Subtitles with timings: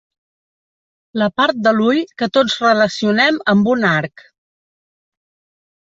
[1.23, 4.29] La part de l'ull que tots relacionem amb un arc.